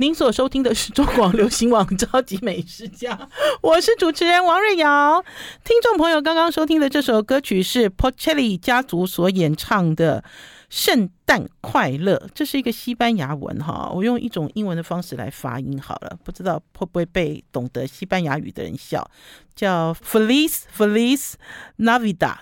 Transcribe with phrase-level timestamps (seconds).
[0.00, 3.16] 您所收听的是中广流行网《超级美食家》，
[3.60, 5.24] 我是主持人王瑞瑶。
[5.64, 10.22] 听众朋友，刚刚收听的这首歌曲是 Porcelli 家族所演唱的
[10.70, 13.90] 《圣诞快乐》，这是一个西班牙文哈。
[13.92, 19.10] 我用一种英文的方式来发音好了，不知道会不会被懂得西班牙语的人笑，
[19.56, 21.32] 叫 Feliz Feliz
[21.76, 22.36] Navidad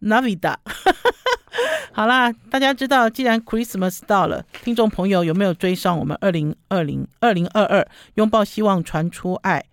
[0.00, 0.56] Navidad。
[1.92, 9.64] 好啦，大家知道，既然 Christmas 到了，听众朋友有没有追上我们二零二零二零二二拥抱希望传出爱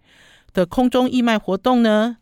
[0.54, 2.18] 的空中义卖活动呢？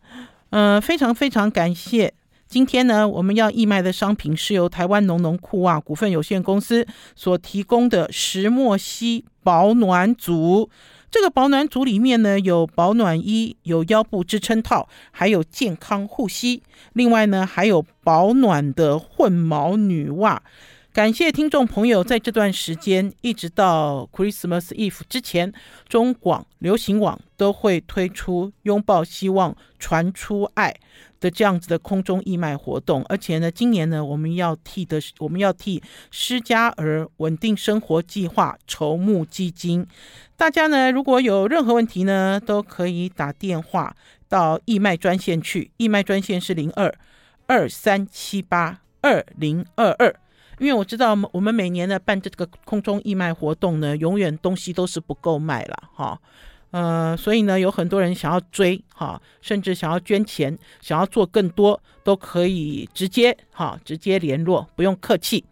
[0.50, 2.14] 嗯、非常非常感谢。
[2.48, 6.86] 今天呢，我们要义卖的商品是由台湾农农裤袜股份有限公司
[7.16, 10.70] 所提供的石墨烯保暖组。
[11.14, 16.64] 这个保暖组里面呢，有保暖衣、有腰部支撑套，还有健康护膝。
[16.94, 20.42] 另外呢，还有保暖的混毛女袜。
[20.92, 25.54] 感谢听众朋友在这段时间，一直到 Christmas Eve 之前，
[25.88, 30.76] 中广流行网都会推出拥抱希望，传出爱。
[31.24, 39.88] 的这样子的空中义卖活动，而且呢，今年呢，我们要替的，我们要替施加儿稳定生活计划筹募基金。
[40.36, 43.96] 大家呢，如果有任何问题呢，都可以打电话
[44.28, 46.94] 到义卖专线去，义卖专线是零二
[47.48, 50.14] 二三七八二零二二。
[50.60, 56.20] 因为我知道我们每年呢办这个空中义卖活动呢，永远东西都是不够卖了哈。
[56.74, 65.46] 呃，所以呢，有很多人想要追哈，甚至想要捐钱，想要做更多，都可以直接哈，直接联络，不用客气。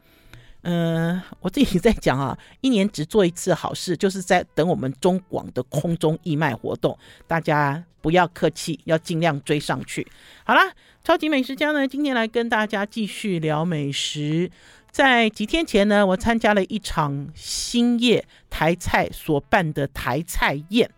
[0.64, 6.98] 嗯、我自己在讲啊，一年只做一次好事，就是在等我们中广的空中义卖活动，
[7.28, 10.08] 大家不要客气，要尽量追上去。
[10.44, 10.62] 好啦，
[11.04, 14.50] 超级美食家呢，今天来跟大家继续聊美食。
[14.92, 20.92] 在几天前呢，我参加了一场兴业台菜所办的台菜宴。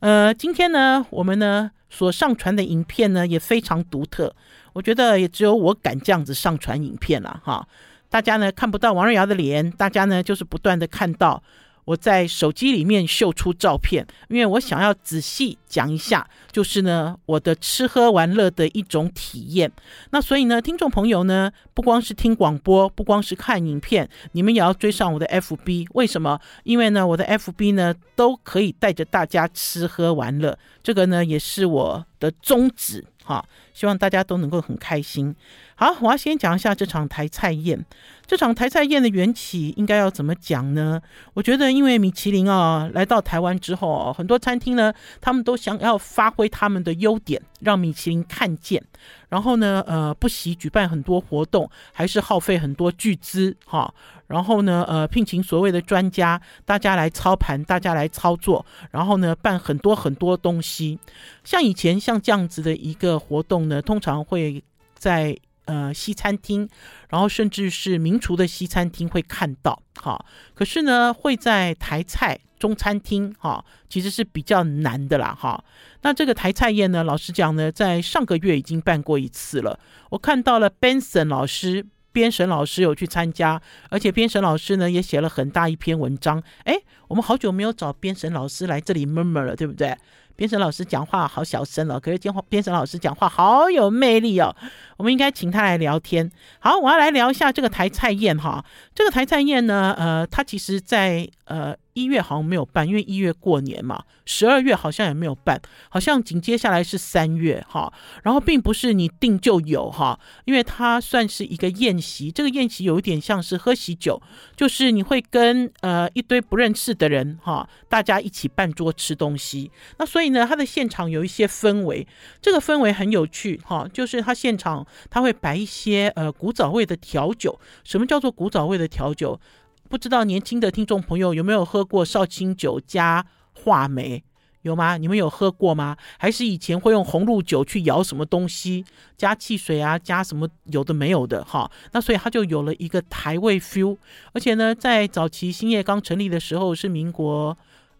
[0.00, 4.34] 呃，今天呢，我们呢所上传的影片呢也非常独特，
[4.72, 7.66] 我觉得也只有我敢这样子上传影片了哈。
[8.10, 11.42] 大家呢看不到王瑞瑶的脸，大家呢就是不断的看到。
[11.88, 19.72] 我在手机里面秀出照片，因为我想要仔细讲一下，就是呢我的吃喝玩乐的一种体验。
[20.10, 25.86] 那所以呢，听众朋友呢，不光是听广播，不光是看影片，你们也要追上我的 FB。
[25.94, 26.38] 为什么？
[26.64, 33.02] 因为呢，我的 FB 呢都可以带着大家吃喝玩乐，这个呢也是我的宗旨。
[33.28, 33.44] 哈，
[33.74, 35.36] 希望大家都能够很开心。
[35.74, 37.84] 好，我要先讲一下这场台菜宴。
[38.26, 41.00] 这场台菜宴的缘起应该要怎么讲呢？
[41.34, 48.82] 我觉得，因为米其林啊来到台湾之后，很多餐厅呢，他们都想要发挥他们的优点，让米其林看见。
[49.28, 53.92] 然后呢，呃，不惜举办很多活动，还是耗费很多巨资，哈。
[54.28, 60.98] 然后呢，呃，聘请所谓的专家，大家来操盘，大家来操作，然后呢，办很多很多东西。
[61.44, 64.62] 像以前像这样子的一个活动呢，通常会
[64.94, 65.34] 在
[65.64, 66.68] 呃西餐厅，
[67.08, 70.22] 然后甚至是名厨的西餐厅会看到，哈。
[70.54, 75.64] 可是呢，会在台菜中餐厅，哈，其实是比较难的啦，哈。
[76.02, 79.80] 那这个台菜宴呢，老实讲呢，在上个月已经办过一次了，
[80.10, 81.86] 我看到了 Benson 老师。
[82.18, 86.42] 编审老师有去参加，而且编审老师呢也写了很大一篇文章。
[86.64, 89.96] 哎，我们好久没有找编审老师来这里 murmur 了，对不对？
[90.34, 94.52] 编审老师讲话好小声哦，可是编编审老师讲话好有魅力哦。
[94.96, 96.28] 我们应该请他来聊天。
[96.58, 98.64] 好，我要来聊一下这个台菜宴哈。
[98.92, 104.04] 这个台菜宴呢，呃，它其实在呃一月好像没有办，因为一月过年嘛。
[104.24, 107.92] 十二月好像也没有办，好像紧接下来是三月哈。
[108.22, 112.30] 然后并不是你订就有哈，因为它算是一个宴席。
[112.30, 114.22] 这个宴席有一点像是喝喜酒，
[114.54, 119.72] 就是你会跟呃一堆不认识的人哈，大家一起办桌吃东西。
[119.98, 120.28] 那所以。
[120.28, 122.06] 呢，它的现场有一些氛围，
[122.42, 127.58] 这个氛围很有趣哈，就是它现场它会摆一些呃古早味的调酒。
[127.82, 129.40] 什么叫做古早味的调酒？
[129.88, 134.22] 不知道年轻的听众朋友有没有喝过绍兴酒加话梅？
[134.62, 134.98] 有吗？
[134.98, 135.96] 你们有喝过吗？
[136.18, 138.84] 还是以前会用红露酒去摇什么东西，
[139.16, 141.70] 加汽水啊，加什么有的没有的哈？
[141.92, 143.96] 那所以它就有了一个台味 feel。
[144.32, 147.56] 而且呢，在早期兴业刚成立的时候是民国。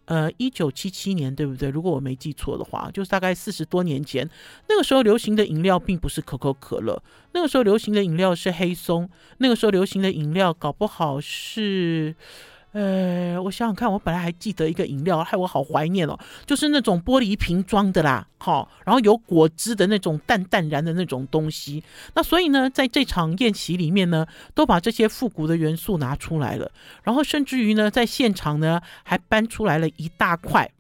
[0.09, 1.69] 呃，一九七七年，对不对？
[1.69, 4.27] 如果我没记错的话，就是大概四十多年前。
[4.67, 7.03] 那个时候流行的饮料并不是可口可乐，
[7.33, 9.07] 那个时候流行的饮料是黑松。
[9.37, 12.17] 那个时候流行的饮料搞不好是，
[12.79, 16.17] 呃，我想想看，我本来还记得一个饮料，害我好怀念哦，
[16.47, 21.83] 就是那种玻璃瓶装的啦，好，然后有果汁的那种淡淡然的那种东西。
[22.15, 26.71] 那所以呢，在这场宴席里面呢，都把这些复古的元素拿出来了，
[27.03, 30.71] 然后甚至于呢，在现场呢，还搬出来了一大块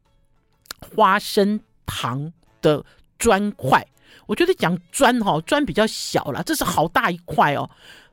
[0.95, 2.85] 花生糖的
[3.19, 3.85] 砖块。
[4.27, 7.69] 我觉得讲砖哈，砖比较小啦，这是好大一块哦。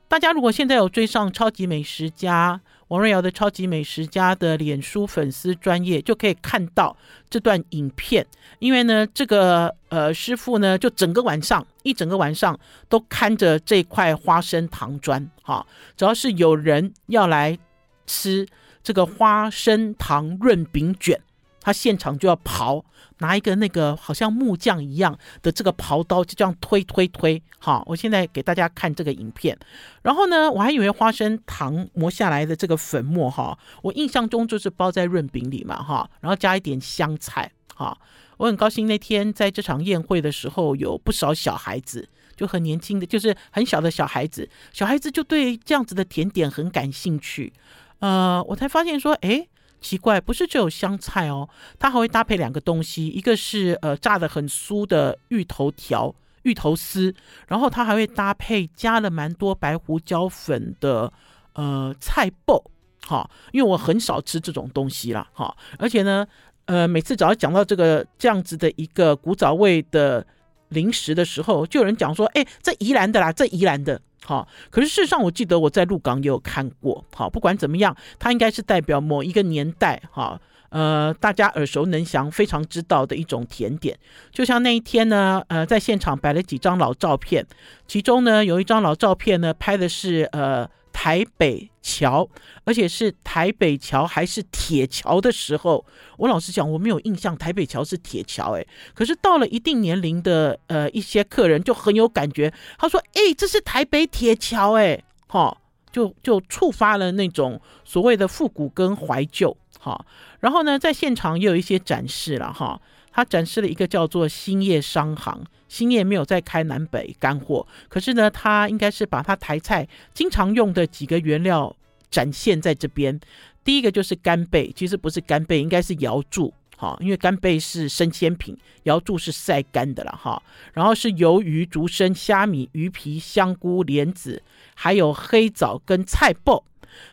[0.08, 6.96] 大家如果现在有追上超级美食家王瑞瑶的超级美食家的脸书粉丝专业，就可以看到
[7.28, 8.24] 这段影片。
[8.60, 15.66] 因为呢，这个呃师傅呢，就整个晚上一整个晚上都看着这块花生糖砖，哈，
[15.96, 17.58] 主要是有人要来
[18.06, 18.46] 吃
[18.82, 21.20] 这个花生糖润饼卷。
[21.66, 22.80] 他现场就要刨，
[23.18, 27.42] 拿一个那个好像木匠一样的这个刨刀，就这样推推推。
[27.58, 29.58] 好，我现在给大家看这个影片。
[30.02, 37.98] 然后呢，我还以为花生糖磨下来的这个粉末哈，我印象中就是包在润饼里嘛哈，然后加一点香菜哈。
[38.36, 47.52] 我很高兴那天在这场宴会的时候，有不少小孩子，就很年轻的，就是很小的小孩子，小孩子就对这样子的甜点很感兴趣。
[47.98, 49.48] 呃，我才发现说，哎。
[49.86, 51.48] 奇怪，不是只有香菜哦，
[51.78, 56.12] 它还会搭配两个东西，一个是呃炸的很酥的芋头条、
[56.42, 57.14] 芋头丝，
[57.46, 61.12] 然后它还会搭配加了蛮多白胡椒粉的
[61.52, 62.60] 呃菜脯，
[63.06, 66.26] 哈，因为我很少吃这种东西啦，哈，而且呢，
[66.64, 70.26] 呃，每次只要讲到这个这样子的一个古早味的
[70.68, 74.00] 零食的时候，就有人讲说，哎，这宜兰的啦，这宜兰的。
[74.24, 77.04] 好，可是事实上，我记得我在鹿港也有看过。
[77.14, 80.40] 好，不管怎么样，它应该是代表某一个年代，哈，
[80.70, 83.96] 呃，大家耳熟能详、非常知道的一种甜点。
[84.32, 87.46] 就像那一天呢，呃，在现场摆了几张老照片，
[87.86, 90.68] 其中呢有一张老照片呢拍的是呃。
[90.98, 92.26] 台北桥，
[92.64, 95.84] 而且是台北桥还是铁桥的时候，
[96.16, 105.54] 我老实讲，我没有印象台北桥是铁桥，哎，可是到了一定年龄的呃一些客人就很有感觉，他说，哎，这是台北铁桥，哎，哈，
[105.92, 110.02] 就就触发了那种所谓的复古跟怀旧，哈，
[110.40, 112.80] 然后呢，在现场也有一些展示了，哈。
[113.16, 121.74] 他展示了一个叫做兴业商行，兴业没有在开南北干货，可是呢，他应该是把他台菜经常用的几个原料
[122.10, 123.18] 展现在这边。
[123.64, 130.42] 第一个就是干贝，其实不是干贝，应该是瑶柱，哈，因为干贝是生鲜品，瑶柱是晒干的了，哈。
[130.74, 134.42] 然后是鱿鱼、竹笙、虾米、鱼皮、香菇、莲子，
[134.74, 136.62] 还有黑枣跟菜脯。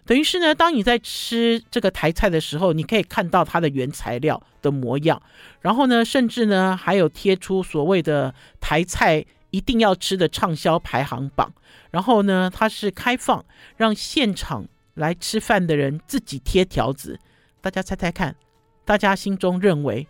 [0.05, 5.21] 等于是呢，当你在吃这个台菜的时候，你可以看到它的原材料的模样，
[5.61, 11.53] 然后呢，甚至呢还有贴出所谓的台菜一定要吃的畅销排行榜，
[11.91, 13.43] 然后呢，它是开放
[13.77, 17.19] 让现场来吃饭的人自己贴条子，
[17.61, 18.35] 大家猜猜看，
[18.83, 20.07] 大家心中认为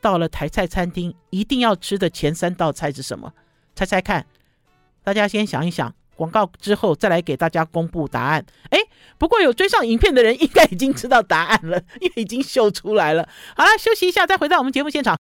[0.00, 3.32] 到了台菜餐厅一定要吃的前三道菜是什么？
[3.74, 4.26] 猜猜看，
[5.02, 5.94] 大家先想一想。
[6.18, 8.44] 广告之后再来给大家公布答案。
[8.70, 8.78] 哎，
[9.16, 13.28] 不过有追上影片的人应该已经知道答案了， 因为已经秀出来了。
[13.56, 15.16] 好了，休息一下，再回到我们节目现场。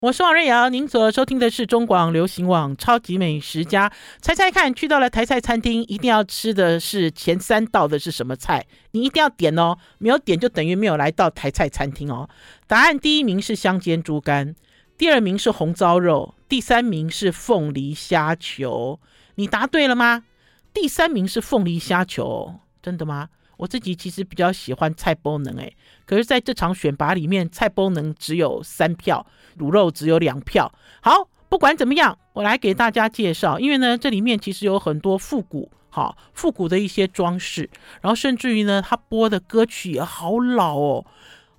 [0.00, 3.90] 我是王瑞瑶，您所收听的是中广流行网《超级美食家》。
[4.22, 8.64] 猜猜看，去到了台菜餐厅，一定要吃的是前三道的是什么菜？
[8.92, 12.30] 你一定要点哦，没有点就等于没有来到台菜餐厅哦。
[12.66, 14.54] 答案第一名是香煎猪肝。
[14.98, 18.98] 第二名是红糟肉，第三名是凤梨虾球。
[19.36, 20.24] 你答对了吗？
[20.74, 23.28] 第三名是凤梨虾球，真的吗？
[23.58, 29.24] 我自己其实比较喜欢菜包能诶，可是在这场选拔里面，菜包能只有三票，
[29.58, 30.72] 卤肉只有两票。
[31.00, 37.70] 好，不管怎么样，我来给大家介绍，因为呢，这里面其实有很多复古，好复古的一些装饰，
[38.00, 41.06] 然后甚至于呢，他播的歌曲也好老哦。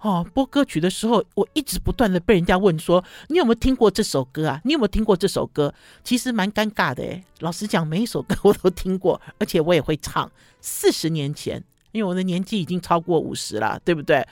[0.01, 4.61] 哦，播歌曲的时候，我一直不断的被人家问说：“你有没有听过这首歌啊？
[4.63, 10.31] 你有没有听过这首歌？”其实蛮尴尬的诶，老实讲，每一首歌我都听过，而且我也会唱。
[10.61, 14.25] 四十年前，因为我的年纪已经超过五十了，对不对？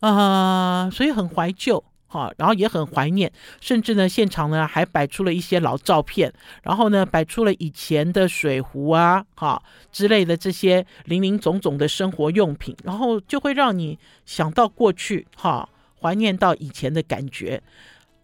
[0.00, 1.82] 啊、所以很怀旧。
[2.14, 15.68] 好，然后也很怀念，甚至呢，现场呢还摆出了一些老照片，然后呢，摆出了以前的水壶啊，哈之类的这些林林总总的生活用品，然后就会让你想到过去，哈，
[16.00, 17.60] 怀念到以前的感觉。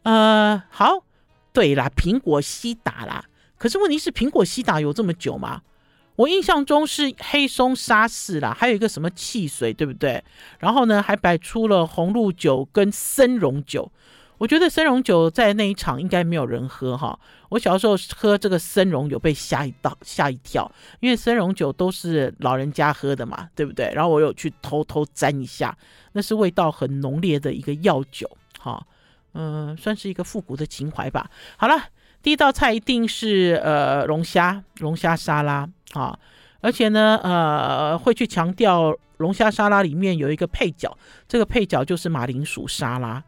[0.05, 1.03] 呃，好，
[1.53, 3.25] 对啦，苹果西打啦，
[3.59, 5.63] 可是问题是，苹果西打有这么久吗？
[6.21, 10.23] 我印象中是黑松沙士啦，还有一个什么汽水，对不对？
[10.59, 13.91] 然后呢，还摆出了红露酒跟森茸酒。
[14.37, 17.19] 我觉得参茸酒在那一场应该没有人喝哈。
[17.49, 23.91] 我小时候喝这个参茸有被吓一到吓一跳，因为参茸酒都是老人家喝的嘛，对不对？
[23.95, 25.75] 然后我有去偷偷沾一下，
[26.13, 28.87] 那是味道很浓烈的一个药酒哈，
[29.33, 31.31] 嗯、算是一个复古的情怀吧。
[31.57, 31.83] 好了，
[32.23, 36.19] 第一道菜一定是呃龙虾龙虾沙拉啊，
[36.61, 40.97] 而且呢呃会去强调龙虾沙拉里面有一个配角，
[41.29, 43.23] 这个配角就是马铃薯沙拉。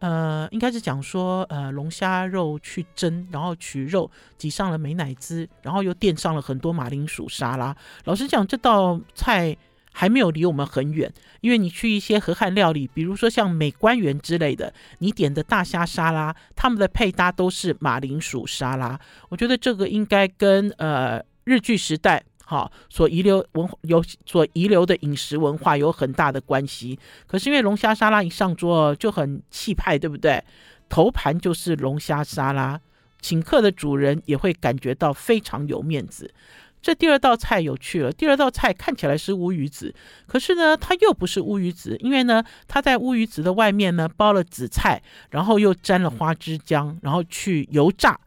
[0.00, 7.74] 呃，应该是讲说，呃，龙虾肉去蒸，然后取肉挤上了美乃滋，然后又垫上了很多马铃薯沙拉。
[8.04, 9.56] 老实讲，这道菜
[9.92, 18.96] 还没有离我们很远，因为你去一些河汉料理，比如说像美官员之类的，你点的大虾沙拉，他们的配搭都是马铃薯沙拉。
[19.30, 22.22] 我觉得这个应该跟呃日据时代。
[22.44, 26.98] 好，所遗留文有所遗留的饮食文化有很大的关系。
[27.26, 30.42] 可是因为龙虾沙拉一上桌就很气派，对不对？
[30.88, 32.80] 头盘就是龙虾沙拉，
[33.20, 36.32] 请客的主人也会感觉到非常有面子。
[36.80, 39.94] 这第二道菜有趣了，第二道菜看起来是乌鱼子，
[40.26, 48.18] 可是呢，它又不是乌鱼子，因为呢，它在乌鱼子的外面呢包了紫菜，然后又沾了花枝浆，然后去油炸。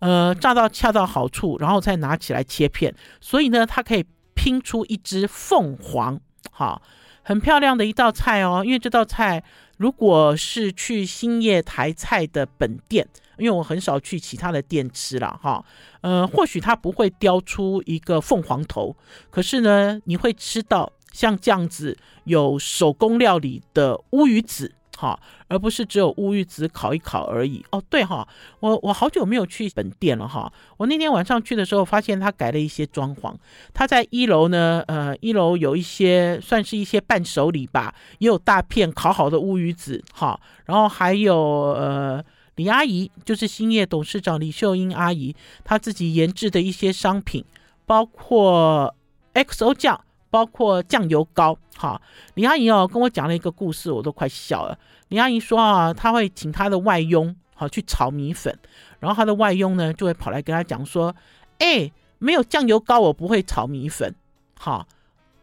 [0.00, 6.20] 呃，炸到恰到好处，然后再拿起来切片，所以呢，它可以拼出一只凤凰，
[6.52, 6.80] 好，
[7.22, 8.62] 很漂亮的一道菜哦。
[8.64, 9.42] 因为这道菜
[9.76, 15.64] 如果是去欣叶台菜的本店，因为我很少去其他的店吃了哈，
[16.02, 18.96] 呃，或许它不会雕出一个凤凰头，
[19.30, 24.74] 可是呢，你会吃到像这样子有手工料理的乌鱼子。
[25.00, 27.64] 好，而不是只有乌鱼子烤一烤而已。
[27.70, 28.26] 哦，对哈，
[28.58, 30.52] 我我好久没有去本店了哈。
[30.76, 33.32] 我那天晚上去的时候，发现他改了一些装潢。
[33.72, 42.20] 他在一楼呢，呃，一楼有一些算是一些伴手礼吧，也有大片烤好的乌鱼子，哈，然后还有呃
[42.56, 47.44] 李阿姨，就是兴业董事长李秀英阿姨，她自己研制的一些商品，
[47.86, 48.92] 包括
[49.34, 50.00] XO 酱。
[50.30, 52.00] 包括酱油膏，哈，
[52.34, 54.78] 李阿姨哦跟我讲了一个故事，我都快笑了。
[55.08, 58.56] 李阿姨说啊，她会请她的外佣，好去炒米粉，
[59.00, 61.14] 然后她的外佣呢就会跑来跟她讲说，
[61.58, 64.14] 哎，没有酱油膏我不会炒米粉，
[64.58, 64.86] 好，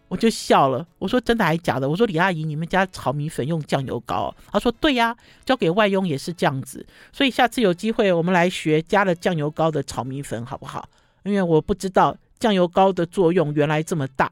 [0.07, 0.85] 我就笑了。
[0.99, 1.89] 我说真的还是假的？
[1.89, 4.33] 我说李阿姨，你们家炒米粉用酱油膏？
[4.51, 6.85] 她说对呀，交给外佣也是这样子。
[7.11, 10.87] 所以下次有机会我们来学加了酱油膏的炒米粉好不好？
[11.23, 14.31] 因为我不知道酱油膏的作用原来这么大。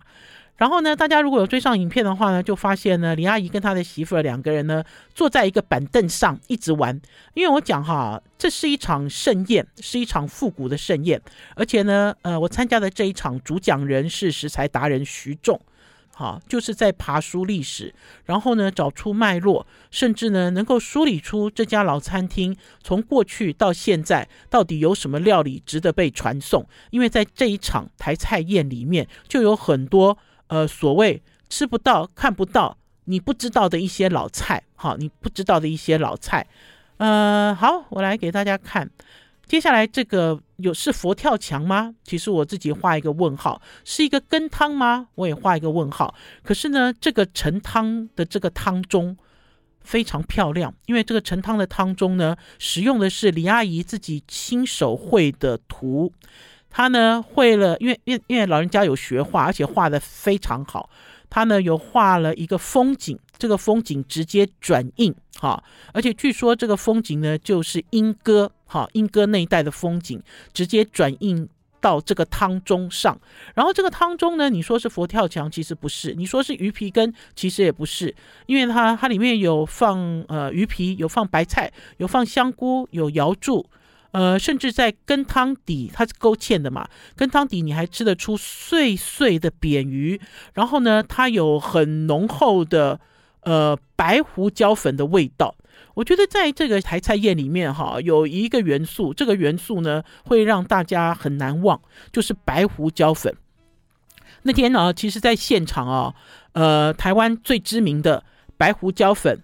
[0.56, 4.84] 然后呢，大家如果有追上影片的话呢，就发现呢，李阿姨跟她的媳妇儿两个人呢，
[5.14, 7.02] 坐在一个板凳上一直玩。
[7.34, 11.20] 因为我讲哈，这是一场盛宴，是一场复古的盛宴，
[11.56, 15.60] 而且呢，呃，我参加的这一场主讲人是食材达人徐仲，
[16.14, 17.94] 好，就是在爬梳历史，
[18.26, 26.64] 然后呢，找出脉络，甚至呢，能够梳理出这家老餐厅从过去到现在到底有什么料理值得被传颂。
[26.92, 30.16] 因为在这一场台菜宴里面，就有很多。
[30.54, 31.20] 呃，所谓
[31.50, 36.46] 吃不到、看不到、你不知道的一些老菜，好，你不知道的一些老菜。
[36.98, 38.88] 呃，好，我来给大家看。
[39.48, 41.96] 接下来这个有是佛跳墙吗？
[42.04, 43.60] 其实我自己画一个问号。
[43.84, 45.08] 是一个羹汤吗？
[45.16, 46.14] 我也画一个问号。
[46.44, 49.18] 可是呢，这个盛汤的这个汤中
[49.82, 56.14] 非常漂亮，因为这个盛汤的汤中呢，使用的是李阿姨自己亲手绘的图。
[56.76, 60.90] 他呢会了，因为因为因为老人家有学画，而且画的非常好。
[61.30, 65.64] 他呢有画了一个风景，这个风景直接转印，哈，
[65.94, 71.48] 而且据说这个风景呢就是莺歌，哈，莺歌那一带的风景，直接转印
[71.80, 73.20] 到这个汤中上。
[73.56, 78.16] 然后这个汤中呢，你说是佛跳墙，其实不是；你说是鱼皮羹，其实也不是，
[78.46, 83.66] 因为它它里面有放呃鱼皮，有放白菜，有放香菇，有瑶柱。
[84.14, 90.22] 呃，甚至在羹汤底，它是勾芡的嘛，羹汤底你还吃得出碎碎的扁鱼，
[90.54, 93.00] 然后呢，它有很浓厚的
[93.42, 95.56] 呃白胡椒粉的味道。
[95.96, 103.36] 我觉得在这个台菜宴里面哈，有一个元素，这个元素呢会让大家很难忘，就是白胡椒粉。
[104.44, 106.14] 那天呢，其实在现场啊，
[106.52, 108.24] 呃，台湾最知名的
[108.58, 109.40] 白胡椒粉。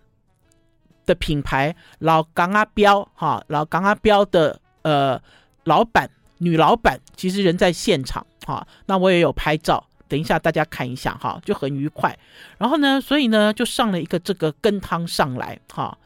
[1.10, 5.20] 的品牌老港阿标哈，老港阿标的呃
[5.64, 12.16] 老板女老板其实人在现场哈，那我也有拍照，等一下大家看一下哈，就很愉快。
[12.60, 15.98] 然后呢，所以呢就上了一个这个羹汤上来哈，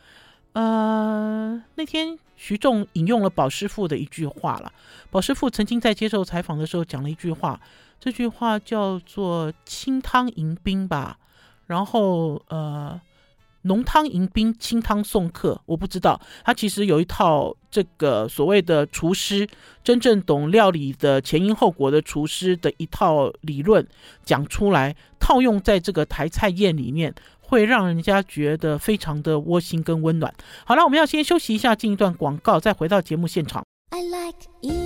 [0.53, 4.72] 呃那天徐仲引用了宝师傅的一句话了，
[5.12, 7.60] 宝师傅曾经在接受采访的时候讲了一句话，
[8.00, 11.17] 这句话叫做清汤迎宾吧，
[11.67, 13.01] 然后呃。
[13.63, 16.20] 浓汤迎宾，清汤送客，我不知道。
[16.46, 19.48] 他其实有一套这个所谓的厨师，
[19.84, 23.86] 真正懂料理的前因后果的厨师的一套理论
[24.24, 30.34] 讲出来，套用在这个台菜宴里面，会让人家觉得非常的窝心跟温暖。
[30.65, 33.63] 好了，我们要先休息一下，进一段广告，再回到节目现场。
[33.91, 34.82] I like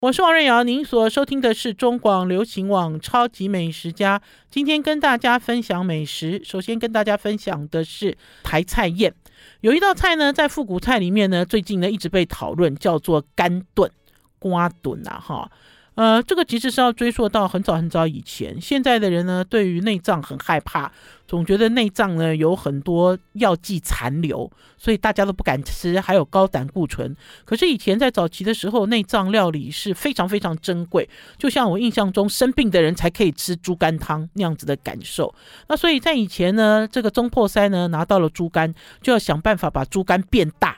[0.00, 4.18] 我是王瑞瑶，您所收听的是中广流行网《超级美食家》。
[4.50, 9.14] 今天跟大家分享美食，首先跟大家分享的是台菜宴。
[9.62, 13.90] 有一道菜呢，在复古菜里面呢，最近呢一直被讨论，叫做干炖、
[14.38, 15.50] 瓜炖啊，哈。
[15.96, 18.60] 呃，这个其实是要追溯到很早很早以前。
[18.60, 20.92] 现在的人呢，对于内脏很害怕，
[21.26, 27.16] 总觉得内脏呢有很多药剂残留，所以大家都不敢吃，还有高胆固醇。
[27.46, 35.34] 可是以前在早期的时候，内脏料理是非常非常珍贵，就像我印象中生病的人才可以吃猪肝汤那样子的感受。
[35.68, 40.76] 那所以在以前呢，这个中破塞呢拿到了猪肝，就要想办法把猪肝变大。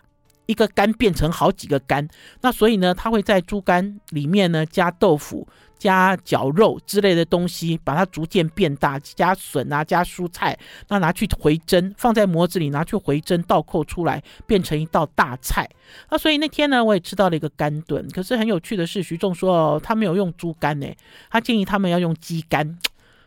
[0.48, 2.08] 一个肝变成好几个肝，
[2.40, 5.46] 那所以呢，他会在猪肝里面呢加豆腐、
[5.78, 15.68] 加绞肉之类的东西，把它逐渐变大，加笋啊，加蔬菜，那拿去回蒸，放在模子里拿去回蒸，倒扣出来变成一道大菜。
[16.10, 20.86] 那所以那天呢，我也吃到了一个肝炖，可是很有趣的是，徐仲说哦，他没有用猪肝呢，
[21.30, 22.78] 他建议他们要用鸡肝，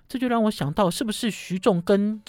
[0.10, 2.20] 这就让我想到，是不是徐仲跟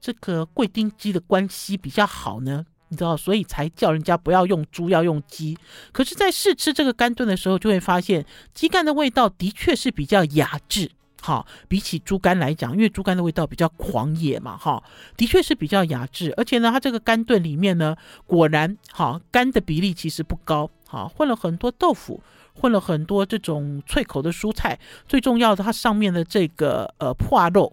[0.00, 2.64] 这个贵丁鸡的关系比较好呢？
[2.88, 5.56] 你知道，所以才叫人家不要用猪，要用鸡。
[5.92, 10.90] 可是，在试吃这个干炖的时候，就会发现鸡肝的味道的确是比较雅致，
[11.20, 14.82] 哈，比起猪肝来讲，因为猪肝的味道比较狂野嘛，哈，
[15.16, 16.32] 的确是比较雅致。
[16.36, 22.22] 而且呢，它这个干炖里面呢，果然，哈，肝的比例其实不高，哈，混了很多豆腐，
[22.54, 27.72] 混了很多这种脆口的蔬菜，最重要的，它上面的这个呃破肉，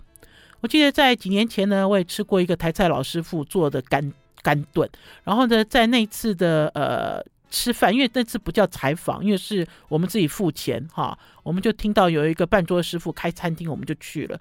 [0.60, 4.12] 我记得在几年前呢，我也吃过一个台菜老师傅做的肝。
[4.46, 4.88] 干炖，
[5.24, 14.40] 然后呢，在那次的呃吃饭，因为那次不叫采访，因为是我们自己付钱哈，我们就听到有一个办桌师傅开餐厅，我们就去了。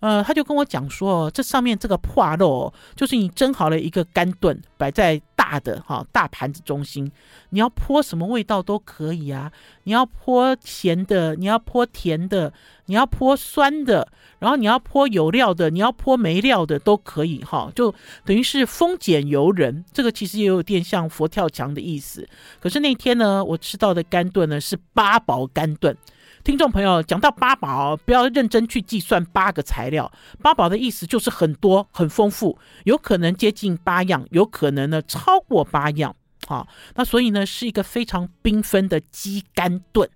[0.00, 7.10] 呃，他就跟我讲说，这上面这个破肉，就是你蒸好了一个干炖，摆在大的哈大盘子中心，
[7.50, 9.50] 你要泼什么味道都可以啊，
[9.84, 12.52] 你要泼咸的，你要泼甜的，
[12.86, 14.06] 你要泼酸的，
[14.40, 17.94] 然后你要泼有料的，你要泼没料的都可以哈，就
[18.26, 19.84] 等于是丰俭由人。
[19.92, 22.28] 这个其实也有点像佛跳墙的意思。
[22.60, 25.96] 可是那天呢，我吃到的干炖呢是八宝干炖。
[26.44, 30.12] 听众朋友，讲到八宝，不要认真去计算八个材料。
[30.42, 36.14] 八宝的意思就是很多、很丰富，有可能接近八样，有可能呢超过八样。
[36.46, 40.06] 好，那所以呢是一个非常缤纷的鸡肝炖。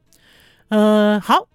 [0.69, 1.49] 呃，好，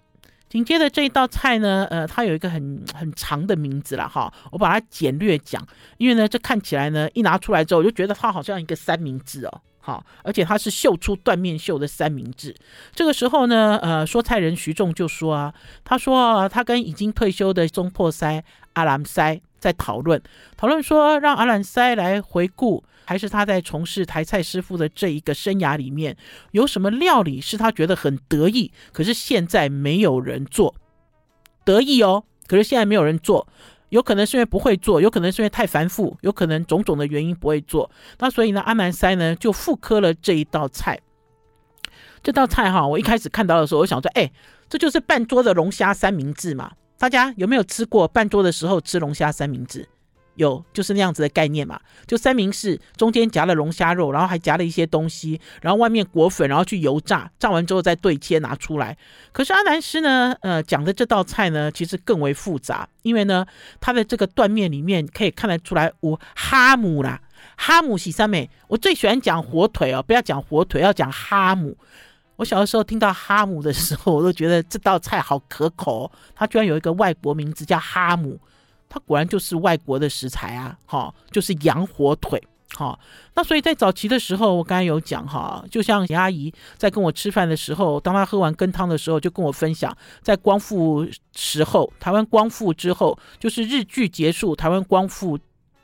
[0.48, 5.64] 紧接着这一道菜呢，呃，它有一个很很长的名字了哈，我把它简略讲，
[5.98, 9.60] 因为呢这看起来呢一拿出来之后，我就觉得它好像一个三明治哦。
[9.86, 12.56] 好，而且他是秀出断面秀的三明治。
[12.94, 15.52] 这个时候呢，呃，说菜人徐仲就说啊，
[15.84, 18.42] 他说啊，他跟已经退休的中破塞
[18.72, 20.22] 阿兰塞在讨论，
[20.56, 26.16] 讨论说让阿兰塞来回顾，还是他在从事台菜师傅的这一个生涯里面，
[26.52, 30.74] 有什么料理是他觉得很得意，可是现在没有人做，
[31.62, 33.46] 得意哦，可是现在没有人做。
[33.94, 37.88] 有可能是因为不会做，有可能是因为太繁复，有可能种种的原因不会做。
[38.18, 40.98] 那所以呢，阿南塞呢就复刻了这一道菜。
[42.20, 44.32] 这道菜哈，我一开始看到的时候，我想说，哎，
[44.68, 46.72] 这就是半桌的龙虾三明治嘛。
[46.98, 49.88] 大家有没有吃过半桌的时候吃龙虾三明治？
[50.36, 58.96] 有，就是那样子的概念嘛，就三明治中间夹了龙虾肉，然后还夹了一些东西，然后外面裹粉，然后去油炸，炸完之后再对切拿出来。
[59.32, 63.46] 可是阿南师呢，呃，讲的这道菜呢，其实更为复杂，因为呢，
[63.80, 67.20] 它的这个断面里面可以看得出来，我哈姆啦，
[67.56, 68.50] 哈姆喜三美。
[68.68, 71.76] 我最喜欢讲火腿哦，不要讲火腿，要讲哈姆。
[72.36, 78.40] 我小的时候听到哈姆的时候，我都觉得这道菜好可口，它居然有一个外国名字叫哈姆。
[78.94, 82.40] 它果然就是外国的食材啊，哈，就是羊火腿，
[82.76, 82.96] 哈。
[83.34, 91.04] 那所以在早期的时候，我刚才有讲哈，就像阿姨在跟我吃饭的时候，当她喝完羹汤的时候，就跟我分享，在光复
[91.34, 95.36] 时候，台湾光复之后，就是日据结束，台湾光复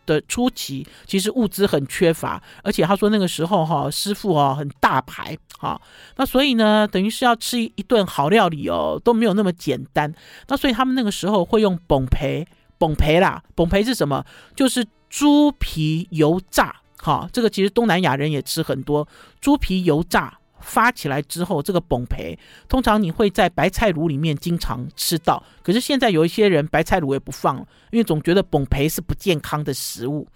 [0.07, 5.81] 的初期，其实物资很缺乏，而且他说那个时候哈，师傅哦很大牌，哈，
[6.15, 10.15] 那所以呢，等于是要吃一顿好料理哦，都没有那么简单。
[10.47, 12.47] 那所以他们那个时候会用崩培。
[12.81, 14.25] 崩培啦，崩培是什么？
[14.57, 19.07] 就是猪皮油炸，哈，这个其实东南亚人也吃很多，
[19.39, 22.39] 猪皮油炸发起来之后，这个崩培
[22.69, 25.43] 通常你会在白菜卤里面经常吃到。
[25.63, 30.27] 可是现在有一些人白菜卤也不放了，因为总觉得崩培是不健康的食物。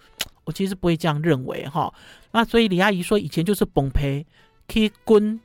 [0.43, 1.91] 我其实不会这样认为哈。
[2.31, 4.23] 那所以李阿姨说，以前就是崩培
[4.67, 5.39] 可以滚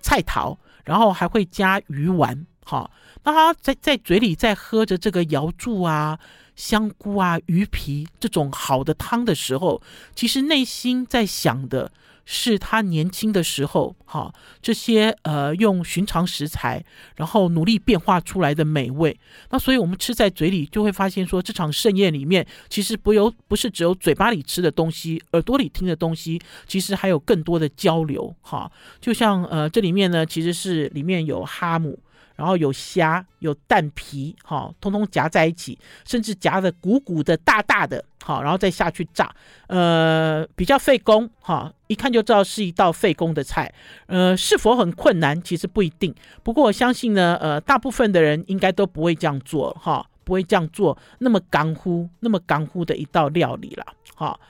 [0.00, 2.90] 菜头，然后还会加鱼丸哈。
[3.24, 6.18] 那他在在嘴里在喝着这个瑶柱啊。
[6.56, 9.80] 香菇啊，鱼皮这种好的汤的时候，
[10.14, 11.90] 其实内心在想的
[12.26, 14.30] 是他年轻的时候，哈，
[14.60, 16.84] 这些呃用寻常食材，
[17.16, 19.18] 然后努力变化出来的美味。
[19.48, 28.70] 那所以我们吃在嘴里，就会发现说，这场盛宴里面，其实不由不是只有嘴巴里吃的东西，耳朵里听的东西，其实还有更多的交流，哈。
[29.00, 31.98] 就像呃这里面呢，其实是里面有哈姆。
[32.40, 39.30] 然后有虾，有蛋皮，哈，通通夹在一起，甚至夹的鼓鼓的、大大的，好，然后再下去炸，
[39.66, 43.70] 呃，比较费工，哈，一看就知道是一道费工的菜，
[44.06, 46.14] 呃，是否很困难，其实不一定。
[46.42, 54.40] 不过我相信呢，呃，大部分的人应该都不会这样做，哈，不会这样做那么干乎、那么干乎的一道料理了，哈，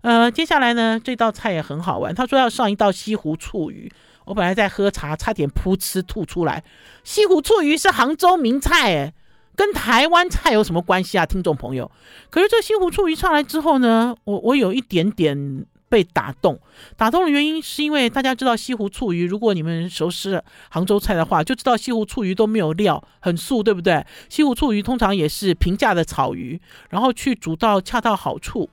[0.00, 3.92] 呃，接下来呢，这道菜也很好玩，他说要上一道西湖醋鱼。
[4.24, 6.64] 我本来在喝茶，差点噗嗤吐出来。
[7.02, 9.14] 西湖醋鱼是杭州名菜，哎，
[9.54, 11.90] 跟台湾菜有什么关系啊，听众朋友？
[12.30, 16.58] 可是这西湖醋鱼上来之后呢，我我有一点点被打动。
[16.96, 24.04] 打动的原因是因为大家知道西湖醋鱼，如果你们熟悉杭州菜的话，就知道西湖醋鱼都没有料，很素，对不对？
[24.30, 26.58] 西湖醋鱼通常也是平价的草鱼，
[26.88, 28.70] 然后去煮到恰到好处，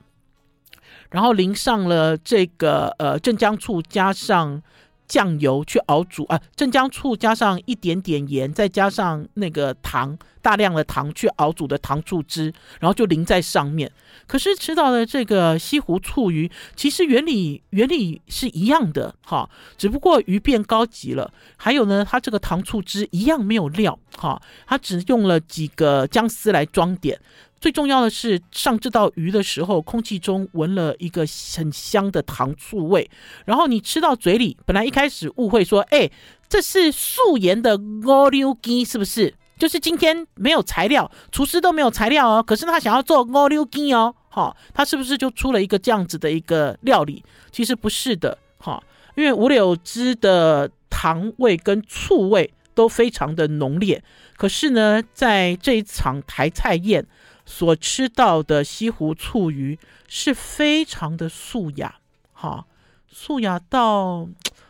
[1.09, 4.63] 然后淋上了这个呃镇江醋，加上。
[5.12, 13.91] 酱油去熬煮啊，镇江醋加上一点点盐，再加上那个糖，大量的糖去熬煮的糖醋汁，然后就淋在上面。
[14.26, 21.34] 可是吃到的这个西湖醋鱼，其实原理原理是一样的哈，只不过鱼变高级了。
[21.58, 27.19] 还有呢，它这个糖醋汁一样没有料哈，它只用了几个姜丝来装点。
[27.62, 31.21] 最重要的是，上这道鱼的时候，空气中闻了一个
[31.56, 33.08] 很香的糖醋味。
[33.45, 36.10] 然后你吃到嘴里，本来一开始误会说，哎，
[36.50, 39.36] 这是素颜的五柳羹，是不是？
[39.60, 42.41] 就是今天没有材料，厨师都没有材料哦。
[42.41, 47.24] 可是他想要做五柳羹哦，哈，他是不是就出了一个这样子的一个料理？
[47.52, 48.82] 其实不是的，哈，
[49.15, 54.04] 因为五柳汁的糖味跟醋味都非常的浓烈。
[54.36, 57.06] 可是呢，在这一场台菜宴。
[57.53, 61.95] 所吃到的西湖醋鱼是非常的素雅，
[62.31, 62.65] 哈，
[63.09, 64.25] 素雅到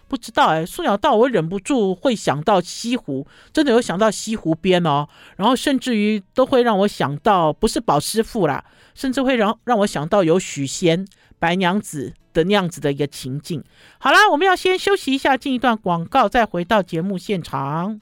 [0.08, 8.66] 不知道哎，素雅到我忍不住会想到西湖，真的有想到西湖边哦，然后甚至于都会让我想到不是宝师傅啦，
[8.96, 13.64] 甚至会让让我想到有许仙、白娘子的那样子的一个情境。
[14.00, 18.02] 好啦，我们要先休息一下，进一段广告，再回到节目现场。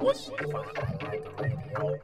[0.00, 1.98] 我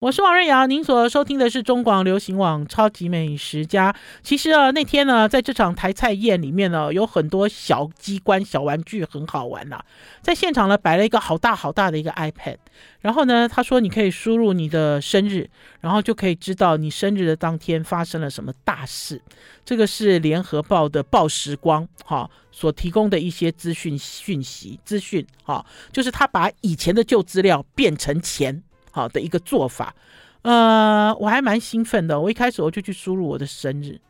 [0.00, 3.92] 我是王瑞瑶，您所收听的是中广流行网《超级美食家》。
[4.22, 9.84] 其实啊，那天呢，在这场台菜宴里面呢，有很多小机关、小玩具，很好玩呐、啊。
[10.22, 12.58] 在现场呢，摆了一个好大好大的一个 iPad，
[13.00, 19.20] 然后呢，他说你可以输入你的生日，然后就可以知道你生日的当天发生了什么大事。
[19.64, 28.62] 这个是联合报的报时光哈所提供的一些资讯讯息资讯哈，就是他把以前的旧资料变成钱。
[28.90, 29.94] 好的一个做法，
[30.42, 32.18] 呃，我还蛮兴奋的。
[32.20, 34.00] 我一开始我就去输入我的生日，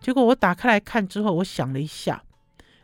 [0.00, 2.22] 结果我打开来看之后，我想了一下，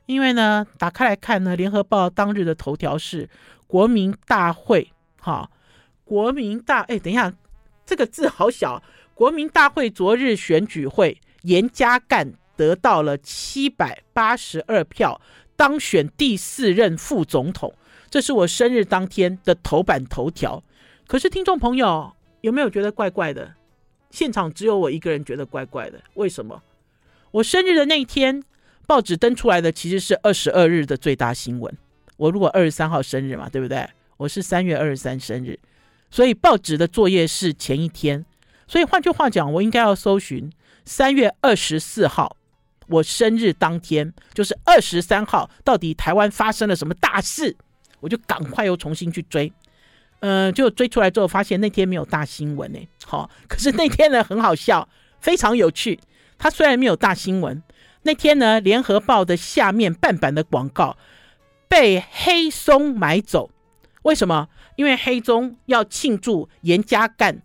[0.06, 3.28] 因为呢，打开来看呢，联合报当日的头条是
[3.66, 5.50] 国民大会，哈，
[6.04, 7.32] 国民大，哎，等一下，
[7.86, 8.82] 这个字好小，
[9.14, 15.20] 国民大会昨日选举会，严家淦得到了七百八十二票，
[15.56, 17.72] 当选第四任副总统，
[18.10, 20.63] 这是我生日当天的头版头条。
[21.06, 23.54] 可是，听众朋友有没有觉得怪怪的？
[24.10, 26.62] 现场只有我一个人觉得怪怪的，为什么？
[27.30, 28.42] 我生日的那一天，
[28.86, 31.76] 报纸登出来的其实是二十二日的最大新闻。
[32.16, 33.88] 我如果二十三号生日嘛，对不对？
[34.16, 35.58] 我是三月二十三生日，
[36.10, 38.24] 所以报纸的作业是前一天。
[38.66, 40.50] 所以换句话讲，我应该要搜寻
[40.84, 42.36] 三月二十四号，
[42.86, 47.56] 我生日当天，就是二十三号，到底台湾发生了什么大事？
[48.00, 49.52] 我就赶快又重新去追。
[50.26, 52.78] 嗯、呃，就追出来之后，发现那天没有大新闻呢。
[53.04, 54.88] 好， 可是那天呢很好笑，
[55.20, 56.00] 非常有趣。
[56.38, 57.62] 它虽然没有大新闻，
[58.04, 60.96] 那天呢，联合报的下面半版的广告
[61.68, 63.50] 被黑松买走。
[64.04, 64.48] 为什么？
[64.76, 67.40] 因为黑松要庆祝严家淦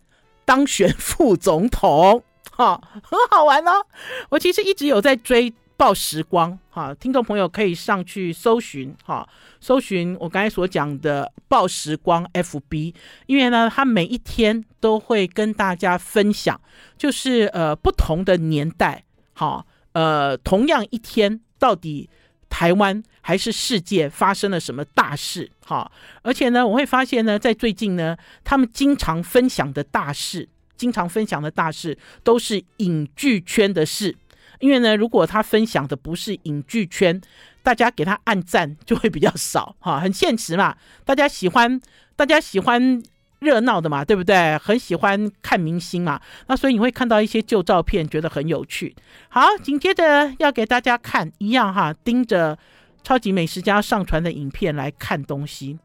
[0.46, 2.24] 当选副总统。
[2.52, 3.86] 哈， 很好玩哦。
[4.30, 9.26] 我其实一直有在追报时光哈，听众朋友可以上去搜寻哈，
[9.62, 12.94] 搜寻我刚才所讲的报时光 FB，
[13.28, 16.60] 因为呢，他每一天都会跟大家分享，
[16.98, 22.10] 就是呃不同的年代，哈，呃同样一天到底
[22.50, 25.90] 台湾还是世界发生了什么大事哈，
[26.24, 34.18] 而且呢，我会发现呢，在最近呢，他们经常分享的大事，经常分享的大事都是影剧圈的事。
[34.60, 37.20] 因为呢，如果他分享的不是影剧圈，
[37.64, 40.76] 大家给他按赞就会比较少哈，很现实嘛。
[41.06, 41.80] 大家喜欢，
[42.16, 43.02] 大家喜欢
[43.40, 44.58] 热闹的嘛，对不对？
[44.58, 48.96] 很喜欢看明星嘛，那所以你会看到一些旧照片，觉得很有趣。
[49.30, 52.58] 好，紧接着要给大家看一样哈，盯着
[53.02, 55.80] 超级美食家上传的影片来看东西。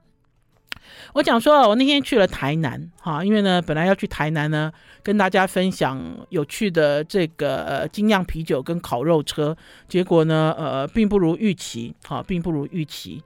[1.15, 9.57] 我讲说，我那天去了台南，哈，因为呢，本来要去台南呢，跟大家分享有趣的这个呃精酿啤酒跟烤肉车，
[9.89, 13.23] 结果呢，呃，并不如预期，哈，并不如预期，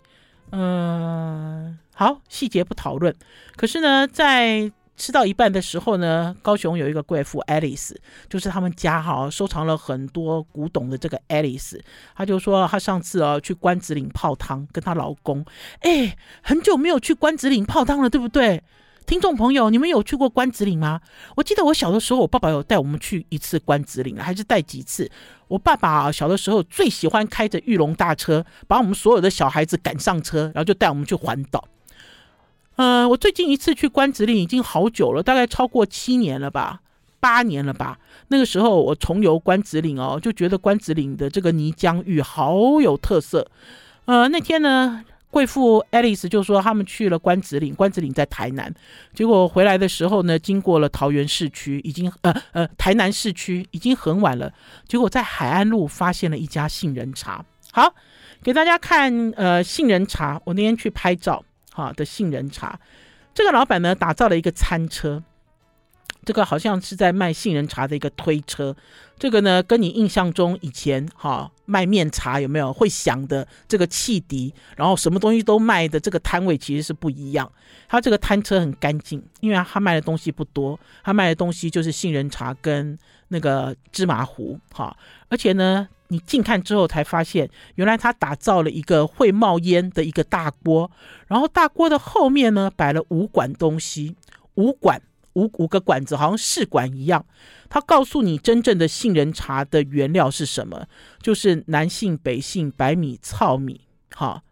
[0.52, 3.14] 嗯、好，细节不讨论，
[3.56, 4.70] 可是呢，在。
[4.98, 7.94] 吃到一半的时候呢，高雄有一个贵妇 Alice，
[8.28, 11.80] 就是他们家哈收藏了很多古董的这个 Alice，
[12.16, 15.46] 她就说她上次哦去关子岭泡汤，跟她老公，
[15.80, 18.62] 哎，很久没有去关子岭泡汤了，对不对？
[19.06, 21.00] 听众朋友，你们有去过关子岭吗？
[21.36, 25.10] 我记得我小的时候，我爸爸有带我们去一次关子岭，还是带几次？
[25.46, 31.66] 我爸爸小的时候最喜欢开着玉龙大车，把我们所有的小孩子赶上车，然后就带我们去环岛。
[32.78, 36.78] 呃，我最近一次去关子岭已经好久了，大概超过七年了吧，
[37.18, 37.98] 八年了吧。
[38.28, 43.50] 那个时候我重游关子岭哦，就觉得关子岭的这个泥浆浴好有特色。
[44.04, 48.72] 呃，那天呢，贵妇 Alice 就说他们去了关子岭，关子岭在台南，
[49.12, 54.52] 结果回来的时候呢，经过了桃园市区，已经呃呃台南市区已经很晚了，
[54.86, 57.44] 结果在海安路发现了一家杏仁茶。
[57.72, 57.92] 好，
[58.40, 61.44] 给大家看呃杏仁茶，我那天去拍照。
[61.82, 62.78] 好的杏仁茶，
[63.34, 65.22] 这个老板呢打造了一个餐车，
[66.24, 68.74] 这个好像是在卖杏仁茶的一个推车。
[69.18, 77.50] 这个呢跟你印象中以前哈卖面茶有没有会响的这个汽笛，然后什么东西都卖的这个摊位其实是不一样。
[77.88, 84.96] 他这个摊车很干净，因为他卖的东西不多，他卖的东西就是杏仁茶跟那个芝麻糊哈，
[85.28, 85.88] 而且呢。
[86.08, 90.90] 你近看之后才发现，原来他打造了一个会冒烟的一个大锅，
[91.26, 94.16] 然后大锅的后面呢摆了五管东西，
[94.54, 95.00] 五管
[95.34, 97.24] 五五个管子，好像试管一样。
[97.68, 100.86] 他告诉你真正的杏仁茶的原料是什么，
[101.20, 104.42] 就是南杏、北杏、白米、糙米，哈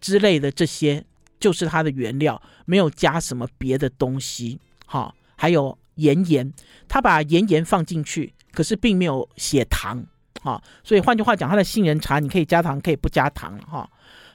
[0.00, 1.04] 之类的这些，
[1.38, 6.52] 就是它的原料，没有加什么别的东西，哈，还有盐盐，
[6.88, 10.04] 他把盐盐放进去，可是并没有写糖。
[10.42, 13.88] 哈，所以换句话讲，他的杏仁茶你可以加糖，可以不加糖哈。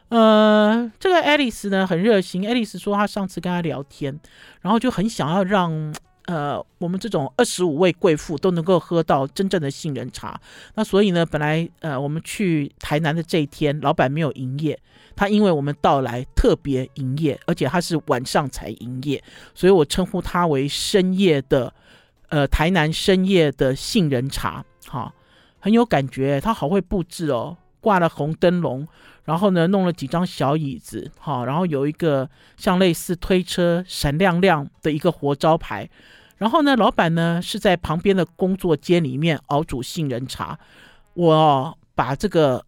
[0.09, 4.19] 呃，这个爱丽丝呢很热心，爱丽丝说她上次跟他聊天，
[4.61, 5.93] 然后就很想要让
[6.25, 10.41] 呃我们这种二十五位贵妇都能够喝到真正的杏仁茶。
[10.73, 14.79] 那所以呢，本来呃我们去台南的这一天，老板没有营业，
[15.15, 21.71] 他因为我们到来特别营业，而且他是晚上才营业，所以我称呼他为深夜的
[22.29, 25.13] 呃台南深夜的杏仁茶，哈。
[25.59, 28.87] 很有感觉，他好会布置哦，挂了红灯笼，
[29.25, 35.89] 然后呢，弄了几张小椅子，好，然后有一个像类似推车闪亮亮的一个活招牌，
[36.37, 40.57] 然后呢，老板呢是在旁边的工作间里面熬煮杏仁茶。
[41.13, 42.65] 我把这个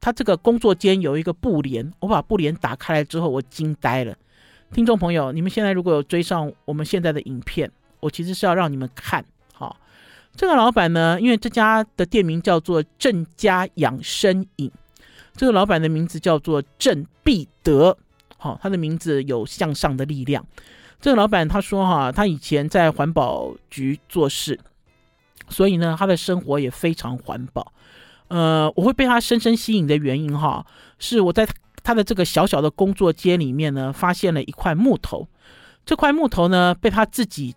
[0.00, 4.14] 他这个工作间有一个布帘，我把布帘打开来之后，我惊呆了。
[4.72, 7.70] 听众朋友，你们现在如果有追上我们现在的影片，
[8.00, 9.24] 我其实是要让你们看。
[10.36, 14.70] 这个老板呢，因为这家的店名叫做郑家养生饮，
[15.36, 17.96] 这个老板的名字叫做郑必德，
[18.36, 20.44] 好，他的名字有向上的力量。
[21.00, 24.58] 这个老板他说哈，他以前在环保局做事，
[25.48, 27.72] 所以呢，他的生活也非常环保。
[28.26, 30.66] 呃，我会被他深深吸引的原因哈，
[30.98, 31.46] 是我在
[31.84, 35.28] 他的这个小小的工作间里面呢，发现了一块木头，
[35.86, 37.54] 这块木头呢，被他自己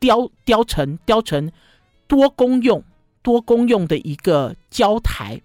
[0.00, 1.52] 雕雕成雕成。
[2.06, 2.82] 多功用、
[3.22, 5.40] 多功用的一个胶台，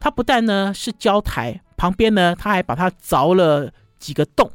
[0.00, 4.50] 它不但呢是胶台，旁边呢它还把它凿了几个洞，